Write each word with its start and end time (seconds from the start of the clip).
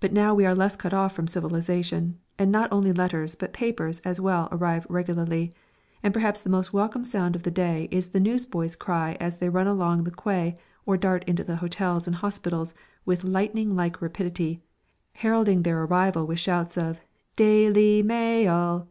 But 0.00 0.14
now 0.14 0.34
we 0.34 0.46
are 0.46 0.54
less 0.54 0.76
cut 0.76 0.94
off 0.94 1.12
from 1.12 1.26
civilisation, 1.28 2.18
and 2.38 2.50
not 2.50 2.72
only 2.72 2.90
letters 2.90 3.34
but 3.34 3.52
papers 3.52 4.00
as 4.00 4.18
well 4.18 4.48
arrive 4.50 4.86
regularly; 4.88 5.52
and 6.02 6.14
perhaps 6.14 6.40
the 6.40 6.48
most 6.48 6.72
welcome 6.72 7.04
sound 7.04 7.36
of 7.36 7.42
the 7.42 7.50
day 7.50 7.86
is 7.90 8.06
the 8.06 8.18
newsboys' 8.18 8.74
cry 8.74 9.14
as 9.20 9.36
they 9.36 9.50
run 9.50 9.66
along 9.66 10.04
the 10.04 10.10
quay 10.10 10.54
or 10.86 10.96
dart 10.96 11.22
into 11.24 11.54
hotels 11.56 12.06
and 12.06 12.16
hospitals 12.16 12.72
with 13.04 13.24
lightning 13.24 13.76
like 13.76 14.00
rapidity, 14.00 14.62
heralding 15.12 15.64
their 15.64 15.82
arrival 15.82 16.26
with 16.26 16.38
shouts 16.38 16.78
of 16.78 17.02
"_Dailee 17.36 18.02
Mai 18.02 18.44
il! 18.46 18.88